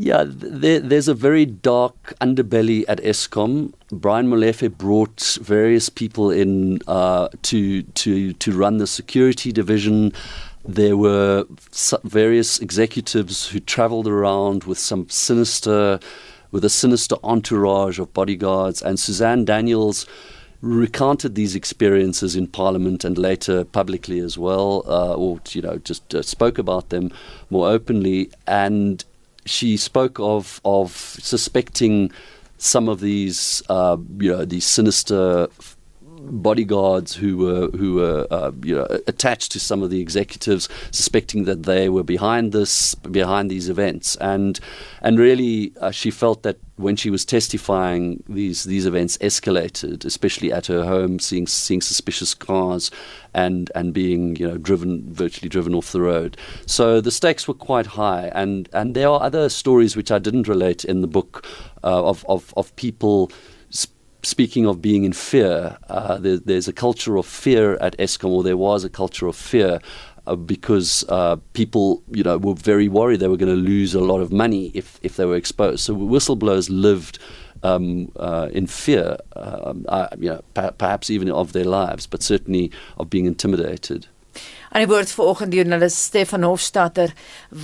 Yeah, 0.00 0.22
there, 0.28 0.78
there's 0.78 1.08
a 1.08 1.14
very 1.14 1.44
dark 1.44 2.14
underbelly 2.20 2.84
at 2.86 3.02
Eskom. 3.02 3.72
Brian 3.90 4.28
Molefe 4.28 4.70
brought 4.78 5.36
various 5.42 5.88
people 5.88 6.30
in 6.30 6.78
uh, 6.86 7.30
to 7.42 7.82
to 7.82 8.32
to 8.34 8.52
run 8.56 8.78
the 8.78 8.86
security 8.86 9.50
division. 9.50 10.12
There 10.64 10.96
were 10.96 11.46
various 12.04 12.60
executives 12.60 13.48
who 13.48 13.58
travelled 13.58 14.06
around 14.06 14.64
with 14.64 14.78
some 14.78 15.08
sinister, 15.08 15.98
with 16.52 16.64
a 16.64 16.70
sinister 16.70 17.16
entourage 17.24 17.98
of 17.98 18.14
bodyguards. 18.14 18.80
And 18.80 19.00
Suzanne 19.00 19.44
Daniels 19.44 20.06
recounted 20.60 21.34
these 21.34 21.56
experiences 21.56 22.36
in 22.36 22.46
Parliament 22.46 23.04
and 23.04 23.18
later 23.18 23.64
publicly 23.64 24.20
as 24.20 24.38
well, 24.38 24.84
uh, 24.86 25.14
or 25.14 25.40
you 25.50 25.62
know 25.62 25.78
just 25.78 26.14
uh, 26.14 26.22
spoke 26.22 26.56
about 26.56 26.90
them 26.90 27.10
more 27.50 27.68
openly. 27.68 28.30
And 28.46 29.04
she 29.48 29.76
spoke 29.76 30.18
of 30.20 30.60
of 30.64 30.92
suspecting 30.92 32.10
some 32.58 32.88
of 32.88 33.00
these 33.00 33.62
uh, 33.68 33.96
you 34.18 34.30
know 34.30 34.44
these 34.44 34.64
sinister 34.64 35.48
bodyguards 36.28 37.14
who 37.14 37.38
were 37.38 37.68
who 37.76 37.94
were 37.94 38.26
uh, 38.30 38.52
you 38.62 38.74
know 38.74 38.86
attached 39.06 39.52
to 39.52 39.60
some 39.60 39.82
of 39.82 39.90
the 39.90 40.00
executives, 40.00 40.68
suspecting 40.90 41.44
that 41.44 41.64
they 41.64 41.88
were 41.88 42.02
behind 42.02 42.52
this 42.52 42.94
behind 42.94 43.50
these 43.50 43.68
events, 43.68 44.16
and 44.16 44.60
and 45.02 45.18
really 45.18 45.72
uh, 45.80 45.90
she 45.90 46.10
felt 46.10 46.42
that 46.42 46.58
when 46.76 46.94
she 46.94 47.10
was 47.10 47.24
testifying, 47.24 48.22
these 48.28 48.64
these 48.64 48.86
events 48.86 49.18
escalated, 49.18 50.04
especially 50.04 50.52
at 50.52 50.66
her 50.66 50.84
home, 50.84 51.18
seeing 51.18 51.46
seeing 51.46 51.80
suspicious 51.80 52.34
cars, 52.34 52.90
and 53.34 53.70
and 53.74 53.92
being 53.92 54.36
you 54.36 54.46
know 54.46 54.56
driven 54.56 55.12
virtually 55.12 55.48
driven 55.48 55.74
off 55.74 55.92
the 55.92 56.00
road. 56.00 56.36
So 56.66 57.00
the 57.00 57.10
stakes 57.10 57.48
were 57.48 57.54
quite 57.54 57.86
high, 57.86 58.30
and 58.34 58.68
and 58.72 58.94
there 58.94 59.08
are 59.08 59.22
other 59.22 59.48
stories 59.48 59.96
which 59.96 60.10
I 60.10 60.18
didn't 60.18 60.48
relate 60.48 60.84
in 60.84 61.00
the 61.00 61.08
book 61.08 61.46
uh, 61.82 62.04
of 62.04 62.24
of 62.28 62.54
of 62.56 62.74
people 62.76 63.30
speaking 64.28 64.66
of 64.66 64.80
being 64.80 65.04
in 65.04 65.12
fear, 65.12 65.78
uh, 65.88 66.18
there, 66.18 66.38
there's 66.38 66.68
a 66.68 66.72
culture 66.72 67.16
of 67.16 67.26
fear 67.26 67.76
at 67.80 67.96
Eskom, 67.98 68.30
or 68.30 68.42
there 68.42 68.56
was 68.56 68.84
a 68.84 68.90
culture 68.90 69.26
of 69.26 69.36
fear. 69.36 69.80
Uh, 70.26 70.36
because 70.36 71.06
uh, 71.08 71.36
people, 71.54 72.02
you 72.10 72.22
know, 72.22 72.36
were 72.36 72.52
very 72.52 72.86
worried 72.86 73.18
they 73.18 73.28
were 73.28 73.38
going 73.38 73.48
to 73.48 73.62
lose 73.72 73.94
a 73.94 74.00
lot 74.00 74.20
of 74.20 74.30
money 74.30 74.70
if, 74.74 75.00
if 75.02 75.16
they 75.16 75.24
were 75.24 75.36
exposed. 75.36 75.80
So 75.80 75.96
whistleblowers 75.96 76.68
lived 76.68 77.18
um, 77.62 78.12
uh, 78.16 78.48
in 78.52 78.66
fear, 78.66 79.16
um, 79.36 79.86
you 80.18 80.28
know, 80.28 80.42
per- 80.52 80.72
perhaps 80.72 81.08
even 81.08 81.30
of 81.30 81.54
their 81.54 81.64
lives, 81.64 82.06
but 82.06 82.22
certainly 82.22 82.70
of 82.98 83.08
being 83.08 83.24
intimidated. 83.24 84.06
Aan 84.68 84.84
die 84.84 84.90
woord 84.90 85.10
vanoggend 85.10 85.54
joernalis 85.56 85.96
Stefan 86.04 86.44
Hofstadter 86.44 87.14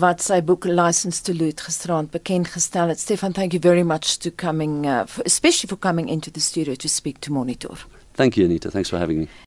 wat 0.01 0.23
sy 0.25 0.41
boek 0.41 0.65
License 0.65 1.21
to 1.23 1.35
Loot 1.37 1.61
gisterand 1.61 2.11
bekend 2.11 2.49
gestel 2.49 2.89
het. 2.89 3.01
Stefan, 3.01 3.33
thank 3.33 3.53
you 3.53 3.61
very 3.61 3.85
much 3.85 4.17
to 4.19 4.31
coming 4.31 4.87
uh, 4.87 5.05
for, 5.07 5.25
especially 5.25 5.69
for 5.69 5.79
coming 5.79 6.09
into 6.09 6.31
the 6.31 6.41
studio 6.41 6.75
to 6.75 6.89
speak 6.89 7.21
to 7.21 7.33
Monitor. 7.33 7.77
Thank 8.15 8.37
you 8.37 8.47
Anita. 8.47 8.71
Thanks 8.71 8.89
for 8.89 8.99
having 8.99 9.19
me. 9.19 9.44